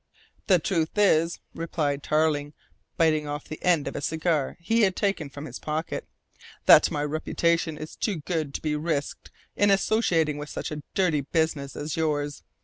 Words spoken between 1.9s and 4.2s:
Tarling, biting off the end of a